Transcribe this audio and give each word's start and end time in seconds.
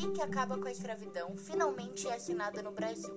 lei 0.00 0.12
que 0.12 0.22
acaba 0.22 0.56
com 0.56 0.66
a 0.66 0.70
escravidão 0.70 1.36
finalmente 1.36 2.08
é 2.08 2.14
assinada 2.14 2.62
no 2.62 2.72
Brasil. 2.72 3.14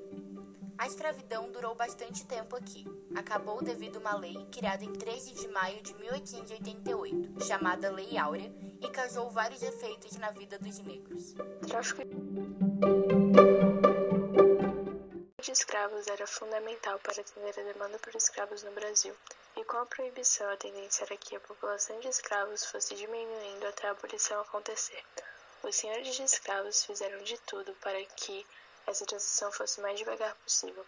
A 0.78 0.86
escravidão 0.86 1.49
durou 1.49 1.74
bastante 1.76 2.26
tempo 2.26 2.58
aqui. 2.58 2.86
Acabou 3.15 3.63
devido 3.63 3.97
a 3.97 3.99
uma 3.99 4.17
lei 4.17 4.46
criada 4.52 4.83
em 4.83 4.92
13 4.92 5.33
de 5.33 5.47
maio 5.47 5.81
de 5.81 5.94
1888, 5.94 7.46
chamada 7.46 7.92
Lei 7.92 8.17
Áurea, 8.17 8.51
e 8.81 8.90
causou 8.90 9.29
vários 9.29 9.62
efeitos 9.63 10.17
na 10.17 10.31
vida 10.31 10.60
dos 10.60 10.79
negros. 10.79 11.33
De 15.42 15.52
escravos 15.52 16.08
era 16.08 16.27
fundamental 16.27 17.00
para 17.00 17.22
atender 17.22 17.59
a 17.59 17.73
demanda 17.73 18.00
por 18.00 18.13
escravos 18.16 18.63
no 18.63 18.72
Brasil, 18.72 19.13
e 19.55 19.63
com 19.63 19.77
a 19.77 19.86
proibição 19.86 20.50
a 20.50 20.58
tendência 20.58 21.05
era 21.05 21.16
que 21.16 21.36
a 21.36 21.40
população 21.40 21.98
de 22.00 22.08
escravos 22.09 22.66
fosse 22.66 22.95
diminuindo 22.95 23.68
até 23.68 23.88
a 23.88 23.91
abolição 23.91 24.41
acontecer. 24.41 25.02
Os 25.63 25.77
senhores 25.77 26.13
de 26.13 26.23
escravos 26.23 26.84
fizeram 26.84 27.23
de 27.23 27.38
tudo 27.38 27.73
para 27.76 28.04
que 28.05 28.45
essa 28.85 29.05
transição 29.05 29.49
fosse 29.49 29.80
o 29.80 29.81
mais 29.81 29.98
devagar 29.98 30.35
possível. 30.35 30.85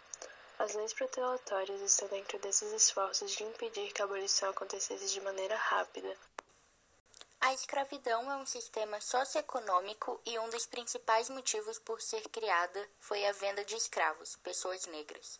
As 0.59 0.73
leis 0.73 0.93
protelatórias 0.93 1.79
estão 1.79 2.09
dentro 2.09 2.37
desses 2.39 2.73
esforços 2.73 3.31
de 3.31 3.43
impedir 3.45 3.93
que 3.93 4.01
a 4.01 4.05
abolição 4.05 4.49
acontecesse 4.49 5.13
de 5.13 5.21
maneira 5.21 5.55
rápida. 5.55 6.17
A 7.39 7.53
escravidão 7.53 8.29
é 8.29 8.35
um 8.35 8.45
sistema 8.45 8.99
socioeconômico 8.99 10.19
e 10.25 10.37
um 10.39 10.49
dos 10.49 10.65
principais 10.65 11.29
motivos 11.29 11.79
por 11.79 12.01
ser 12.01 12.27
criada 12.29 12.89
foi 12.99 13.25
a 13.25 13.31
venda 13.31 13.63
de 13.63 13.75
escravos, 13.75 14.35
pessoas 14.37 14.85
negras. 14.87 15.39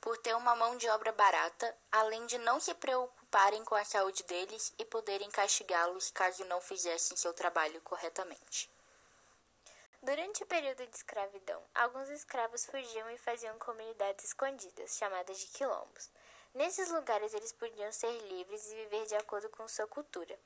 Por 0.00 0.16
ter 0.18 0.36
uma 0.36 0.54
mão 0.54 0.76
de 0.76 0.88
obra 0.90 1.10
barata, 1.10 1.76
além 1.90 2.24
de 2.26 2.38
não 2.38 2.60
se 2.60 2.72
preocuparem 2.74 3.64
com 3.64 3.74
a 3.74 3.84
saúde 3.84 4.22
deles 4.24 4.72
e 4.78 4.84
poderem 4.84 5.30
castigá-los 5.30 6.10
caso 6.12 6.44
não 6.44 6.60
fizessem 6.60 7.16
seu 7.16 7.34
trabalho 7.34 7.80
corretamente. 7.80 8.75
Durante 10.06 10.44
o 10.44 10.46
período 10.46 10.86
de 10.86 10.96
escravidão, 10.96 11.60
alguns 11.74 12.08
escravos 12.10 12.64
fugiam 12.64 13.10
e 13.10 13.18
faziam 13.18 13.58
comunidades 13.58 14.26
escondidas, 14.26 14.96
chamadas 14.96 15.36
de 15.36 15.46
quilombos. 15.48 16.08
Nesses 16.54 16.88
lugares 16.90 17.34
eles 17.34 17.50
podiam 17.50 17.90
ser 17.90 18.12
livres 18.28 18.70
e 18.70 18.76
viver 18.76 19.04
de 19.06 19.16
acordo 19.16 19.48
com 19.48 19.66
sua 19.66 19.88
cultura. 19.88 20.38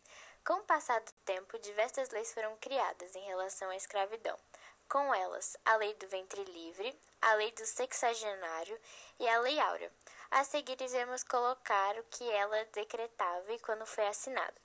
Com 0.46 0.54
o 0.54 0.64
passar 0.64 0.98
do 1.02 1.12
tempo, 1.26 1.58
diversas 1.58 2.08
leis 2.08 2.32
foram 2.32 2.56
criadas 2.56 3.14
em 3.14 3.26
relação 3.26 3.68
à 3.68 3.76
escravidão. 3.76 4.38
Com 4.88 5.14
elas, 5.14 5.58
a 5.66 5.76
Lei 5.76 5.92
do 5.92 6.08
Ventre 6.08 6.42
Livre, 6.42 6.98
a 7.20 7.34
Lei 7.34 7.52
do 7.52 7.66
Sexagenário 7.66 8.80
e 9.18 9.28
a 9.28 9.40
Lei 9.40 9.60
Áurea. 9.60 9.92
A 10.30 10.42
seguir, 10.42 10.80
iremos 10.80 11.22
colocar 11.22 11.98
o 11.98 12.04
que 12.04 12.26
ela 12.30 12.64
decretava 12.72 13.52
e 13.52 13.58
quando 13.58 13.84
foi 13.84 14.06
assinada. 14.06 14.56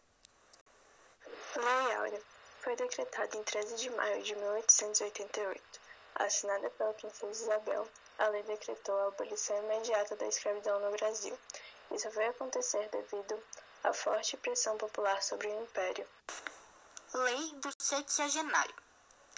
Lei 1.58 1.96
Áurea 1.98 2.35
foi 2.66 2.76
decretada 2.76 3.38
em 3.38 3.44
13 3.44 3.76
de 3.76 3.92
maio 3.92 4.24
de 4.24 4.36
1888. 4.36 5.62
Assinada 6.16 6.68
pela 6.72 6.94
princesa 6.96 7.44
Isabel, 7.44 7.88
a 8.18 8.28
lei 8.30 8.42
decretou 8.42 9.00
a 9.02 9.08
abolição 9.10 9.56
imediata 9.60 10.16
da 10.16 10.26
escravidão 10.26 10.80
no 10.80 10.98
Brasil. 10.98 11.38
Isso 11.92 12.10
foi 12.10 12.26
acontecer 12.26 12.90
devido 12.90 13.40
à 13.84 13.94
forte 13.94 14.36
pressão 14.38 14.76
popular 14.78 15.22
sobre 15.22 15.48
o 15.48 15.62
Império. 15.62 16.08
Lei 17.14 17.52
do 17.58 17.70
Sexagenário. 17.78 18.76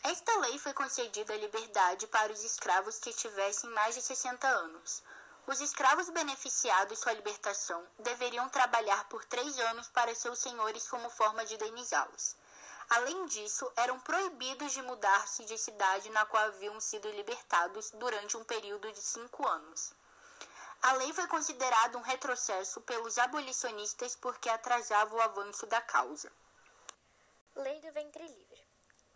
Esta 0.04 0.40
lei 0.40 0.58
foi 0.58 0.72
concedida 0.72 1.34
a 1.34 1.38
liberdade 1.38 2.08
para 2.08 2.32
os 2.32 2.46
escravos 2.46 2.98
que 2.98 3.12
tivessem 3.12 3.70
mais 3.72 3.94
de 3.94 4.02
60 4.04 4.48
anos. 4.48 5.04
Os 5.46 5.60
escravos 5.60 6.10
beneficiados 6.12 7.04
com 7.04 7.10
a 7.10 7.14
libertação 7.14 7.86
deveriam 8.00 8.48
trabalhar 8.48 9.10
por 9.10 9.26
três 9.26 9.60
anos 9.60 9.90
para 9.90 10.16
seus 10.16 10.40
senhores 10.40 10.88
como 10.88 11.10
forma 11.10 11.46
de 11.46 11.56
indenizá-los. 11.56 12.38
Além 12.90 13.26
disso, 13.26 13.70
eram 13.76 14.00
proibidos 14.00 14.72
de 14.72 14.82
mudar-se 14.82 15.44
de 15.44 15.58
cidade 15.58 16.10
na 16.10 16.26
qual 16.26 16.46
haviam 16.46 16.80
sido 16.80 17.10
libertados 17.12 17.92
durante 17.92 18.38
um 18.38 18.46
período 18.46 18.90
de 18.94 19.02
cinco 19.02 19.46
anos. 19.46 19.94
A 20.82 20.94
lei 20.94 21.12
foi 21.12 21.28
considerada 21.28 21.98
um 21.98 22.02
retrocesso 22.02 22.80
pelos 22.82 23.18
abolicionistas 23.18 24.16
porque 24.16 24.48
atrasava 24.48 25.14
o 25.16 25.22
avanço 25.22 25.66
da 25.66 25.82
causa. 25.82 26.32
Lei 27.56 27.82
do 27.82 27.92
Ventre 27.92 28.26
Livre. 28.26 28.68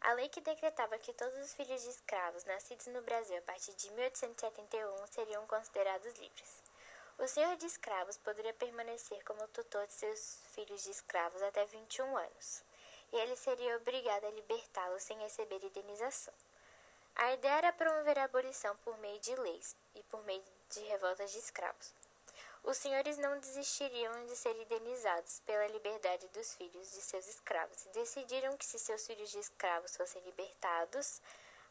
A 0.01 0.13
lei 0.13 0.27
que 0.27 0.41
decretava 0.41 0.97
que 0.97 1.13
todos 1.13 1.37
os 1.41 1.53
filhos 1.53 1.81
de 1.81 1.89
escravos 1.89 2.43
nascidos 2.43 2.87
no 2.87 3.01
Brasil 3.03 3.37
a 3.37 3.41
partir 3.43 3.73
de 3.75 3.89
1871 3.91 5.07
seriam 5.07 5.47
considerados 5.47 6.13
livres. 6.15 6.61
O 7.19 7.27
senhor 7.27 7.55
de 7.55 7.67
escravos 7.67 8.17
poderia 8.17 8.53
permanecer 8.55 9.23
como 9.23 9.47
tutor 9.49 9.87
de 9.87 9.93
seus 9.93 10.39
filhos 10.55 10.83
de 10.83 10.89
escravos 10.89 11.41
até 11.43 11.63
21 11.65 12.17
anos 12.17 12.70
e 13.11 13.17
ele 13.17 13.35
seria 13.35 13.77
obrigado 13.77 14.25
a 14.25 14.31
libertá-los 14.31 15.03
sem 15.03 15.17
receber 15.19 15.63
indenização. 15.63 16.33
A 17.15 17.33
ideia 17.33 17.57
era 17.57 17.73
promover 17.73 18.17
a 18.19 18.23
abolição 18.23 18.75
por 18.77 18.97
meio 18.99 19.19
de 19.19 19.35
leis 19.35 19.75
e 19.95 20.03
por 20.03 20.23
meio 20.23 20.43
de 20.69 20.79
revoltas 20.81 21.31
de 21.31 21.39
escravos. 21.39 21.93
Os 22.63 22.77
senhores 22.77 23.17
não 23.17 23.39
desistiriam 23.39 24.25
de 24.27 24.35
ser 24.35 24.55
indenizados 24.55 25.41
pela 25.45 25.67
liberdade 25.67 26.27
dos 26.29 26.53
filhos 26.53 26.91
de 26.91 27.01
seus 27.01 27.27
escravos 27.27 27.85
e 27.85 27.89
decidiram 27.89 28.55
que, 28.55 28.65
se 28.65 28.77
seus 28.77 29.05
filhos 29.05 29.31
de 29.31 29.39
escravos 29.39 29.95
fossem 29.97 30.21
libertados 30.23 31.19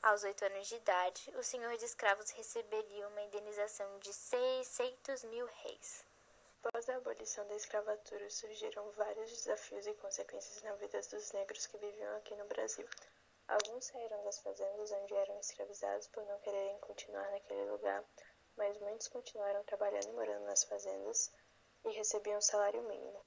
aos 0.03 0.25
oito 0.25 0.45
anos 0.45 0.67
de 0.67 0.75
idade, 0.75 1.33
o 1.37 1.45
senhor 1.45 1.77
de 1.77 1.84
escravos 1.84 2.31
receberia 2.31 3.07
uma 3.09 3.22
indenização 3.22 3.99
de 4.01 4.12
600 4.12 5.25
mil 5.25 5.47
reis. 5.62 6.09
Após 6.62 6.91
a 6.91 6.97
abolição 6.97 7.47
da 7.47 7.56
escravatura, 7.56 8.28
surgiram 8.28 8.91
vários 8.93 9.31
desafios 9.31 9.87
e 9.87 9.94
consequências 9.94 10.62
na 10.62 10.75
vida 10.75 11.00
dos 11.00 11.32
negros 11.32 11.66
que 11.66 11.78
viviam 11.78 12.16
aqui 12.16 12.34
no 12.37 12.44
Brasil. 12.47 12.87
Alguns 13.48 13.87
saíram 13.87 14.22
das 14.25 14.41
fazendas 14.41 14.93
onde 14.93 15.15
eram 15.15 15.41
escravizados 15.41 16.06
por 16.09 16.22
não 16.26 16.38
quererem 16.41 16.78
continuar 16.81 17.31
naquele 17.31 17.65
lugar, 17.65 18.04
mas 18.59 18.78
muitos 18.78 19.09
continuaram 19.09 19.65
trabalhando 19.65 20.10
e 20.10 20.12
morando 20.12 20.44
nas 20.44 20.62
fazendas 20.65 21.32
e 21.87 21.91
recebiam 21.93 22.37
um 22.37 22.43
salário 22.43 22.82
mínimo. 22.82 23.25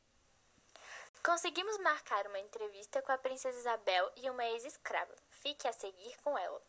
Conseguimos 1.25 1.77
marcar 1.79 2.27
uma 2.27 2.39
entrevista 2.39 3.01
com 3.01 3.11
a 3.11 3.17
princesa 3.17 3.57
Isabel 3.57 4.11
e 4.15 4.29
uma 4.29 4.45
ex-escrava. 4.45 5.15
Fique 5.29 5.67
a 5.67 5.73
seguir 5.73 6.15
com 6.21 6.37
ela. 6.37 6.61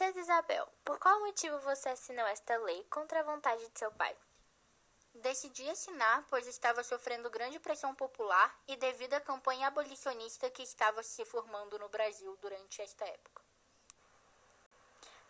Princesa 0.00 0.20
Isabel, 0.20 0.66
por 0.82 0.98
qual 0.98 1.20
motivo 1.20 1.58
você 1.58 1.90
assinou 1.90 2.26
esta 2.28 2.56
lei 2.56 2.82
contra 2.84 3.20
a 3.20 3.22
vontade 3.22 3.68
de 3.68 3.78
seu 3.78 3.92
pai? 3.92 4.16
Decidi 5.16 5.68
assinar, 5.68 6.24
pois 6.30 6.46
estava 6.46 6.82
sofrendo 6.82 7.28
grande 7.28 7.60
pressão 7.60 7.94
popular 7.94 8.58
e 8.66 8.76
devido 8.76 9.12
à 9.12 9.20
campanha 9.20 9.66
abolicionista 9.66 10.48
que 10.48 10.62
estava 10.62 11.02
se 11.02 11.22
formando 11.26 11.78
no 11.78 11.90
Brasil 11.90 12.34
durante 12.40 12.80
esta 12.80 13.04
época. 13.04 13.42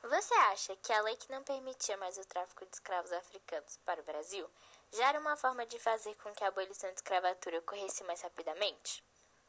Você 0.05 0.35
acha 0.35 0.77
que 0.77 0.93
a 0.93 1.03
lei 1.03 1.17
que 1.17 1.33
não 1.33 1.43
permitia 1.43 1.97
mais 1.97 2.17
o 2.17 2.25
tráfico 2.27 2.65
de 2.65 2.73
escravos 2.73 3.11
africanos 3.11 3.77
para 3.85 4.01
o 4.01 4.05
Brasil 4.05 4.49
já 4.93 5.09
era 5.09 5.19
uma 5.19 5.37
forma 5.37 5.67
de 5.67 5.81
fazer 5.81 6.15
com 6.23 6.33
que 6.33 6.45
a 6.45 6.49
abolição 6.49 6.89
da 6.91 6.95
escravatura 6.95 7.59
ocorresse 7.59 8.05
mais 8.05 8.21
rapidamente? 8.21 9.03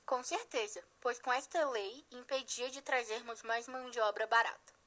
Com 0.04 0.24
certeza, 0.24 0.84
pois 1.00 1.20
com 1.20 1.32
esta 1.32 1.70
lei 1.70 2.04
impedia 2.10 2.72
de 2.72 2.82
trazermos 2.82 3.44
mais 3.44 3.68
mão 3.68 3.92
de 3.92 4.00
obra 4.00 4.26
barata. 4.26 4.81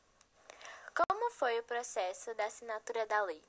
Como 1.24 1.36
foi 1.36 1.58
o 1.58 1.62
processo 1.62 2.34
da 2.34 2.44
assinatura 2.44 3.06
da 3.06 3.22
lei? 3.22 3.42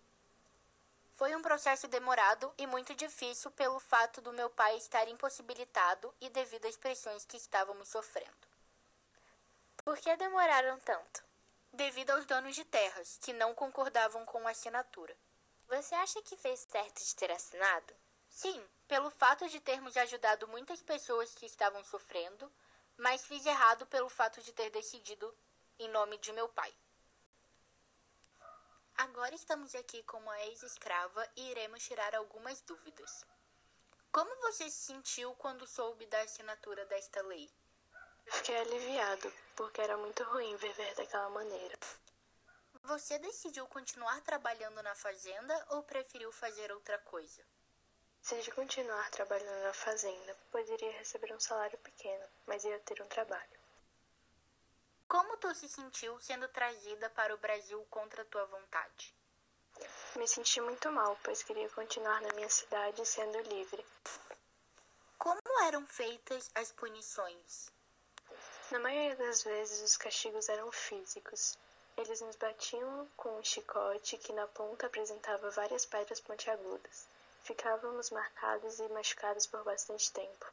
Foi 1.11 1.35
um 1.35 1.41
processo 1.41 1.89
demorado 1.89 2.53
e 2.57 2.65
muito 2.65 2.95
difícil 2.95 3.51
pelo 3.51 3.81
fato 3.81 4.21
do 4.21 4.31
meu 4.31 4.49
pai 4.49 4.77
estar 4.77 5.05
impossibilitado 5.09 6.15
e 6.21 6.29
devido 6.29 6.67
às 6.67 6.77
pressões 6.77 7.25
que 7.25 7.35
estávamos 7.35 7.89
sofrendo. 7.89 8.47
Por 9.83 9.97
que 9.97 10.15
demoraram 10.15 10.79
tanto? 10.79 11.21
Devido 11.73 12.11
aos 12.11 12.25
donos 12.25 12.55
de 12.55 12.63
terras, 12.63 13.17
que 13.21 13.33
não 13.33 13.53
concordavam 13.53 14.25
com 14.25 14.47
a 14.47 14.51
assinatura. 14.51 15.13
Você 15.67 15.95
acha 15.95 16.21
que 16.21 16.37
fez 16.37 16.61
certo 16.61 17.03
de 17.03 17.13
ter 17.13 17.29
assinado? 17.29 17.93
Sim, 18.29 18.65
pelo 18.87 19.11
fato 19.11 19.49
de 19.49 19.59
termos 19.59 19.97
ajudado 19.97 20.47
muitas 20.47 20.81
pessoas 20.81 21.35
que 21.35 21.45
estavam 21.45 21.83
sofrendo, 21.83 22.49
mas 22.95 23.25
fiz 23.25 23.45
errado 23.45 23.85
pelo 23.87 24.07
fato 24.07 24.41
de 24.41 24.53
ter 24.53 24.69
decidido 24.69 25.35
em 25.77 25.89
nome 25.89 26.17
de 26.19 26.31
meu 26.31 26.47
pai. 26.47 26.73
Agora 28.97 29.35
estamos 29.35 29.75
aqui 29.75 30.01
com 30.03 30.17
uma 30.17 30.41
ex-escrava 30.45 31.27
e 31.35 31.51
iremos 31.51 31.83
tirar 31.83 32.15
algumas 32.15 32.61
dúvidas. 32.61 33.25
Como 34.09 34.33
você 34.37 34.69
se 34.69 34.85
sentiu 34.85 35.35
quando 35.35 35.67
soube 35.67 36.05
da 36.05 36.21
assinatura 36.21 36.85
desta 36.85 37.21
lei? 37.23 37.51
Fiquei 38.25 38.55
aliviado, 38.55 39.33
porque 39.53 39.81
era 39.81 39.97
muito 39.97 40.23
ruim 40.23 40.55
viver 40.55 40.95
daquela 40.95 41.29
maneira. 41.29 41.77
Você 42.83 43.19
decidiu 43.19 43.67
continuar 43.67 44.21
trabalhando 44.21 44.81
na 44.81 44.95
fazenda 44.95 45.65
ou 45.71 45.83
preferiu 45.83 46.31
fazer 46.31 46.71
outra 46.71 46.97
coisa? 46.99 47.43
Decidi 48.21 48.49
continuar 48.51 49.11
trabalhando 49.11 49.61
na 49.63 49.73
fazenda, 49.73 50.37
pois 50.51 50.69
iria 50.69 50.91
receber 50.93 51.33
um 51.33 51.39
salário 51.39 51.77
pequeno, 51.79 52.25
mas 52.47 52.63
ia 52.63 52.79
ter 52.79 53.01
um 53.01 53.07
trabalho. 53.07 53.64
Como 55.07 55.37
tu 55.37 55.53
se 55.53 55.69
sentiu 55.69 56.19
sendo 56.19 56.47
trazida 56.47 57.09
para 57.11 57.33
o 57.33 57.37
Brasil 57.37 57.85
contra 57.89 58.25
tua 58.25 58.45
vontade? 58.45 59.13
Me 60.15 60.27
senti 60.27 60.59
muito 60.61 60.91
mal, 60.91 61.17
pois 61.23 61.43
queria 61.43 61.69
continuar 61.69 62.21
na 62.21 62.33
minha 62.33 62.49
cidade 62.49 63.05
sendo 63.05 63.39
livre. 63.41 63.85
Como 65.17 65.39
eram 65.63 65.85
feitas 65.85 66.49
as 66.55 66.71
punições? 66.71 67.69
Na 68.71 68.79
maioria 68.79 69.15
das 69.15 69.43
vezes, 69.43 69.81
os 69.81 69.95
castigos 69.95 70.49
eram 70.49 70.71
físicos. 70.71 71.57
Eles 71.97 72.19
nos 72.21 72.35
batiam 72.35 73.07
com 73.15 73.37
um 73.37 73.43
chicote 73.43 74.17
que 74.17 74.33
na 74.33 74.47
ponta 74.47 74.87
apresentava 74.87 75.51
várias 75.51 75.85
pedras 75.85 76.19
pontiagudas. 76.19 77.07
Ficávamos 77.43 78.09
marcados 78.09 78.79
e 78.79 78.89
machucados 78.89 79.45
por 79.45 79.63
bastante 79.63 80.11
tempo. 80.11 80.51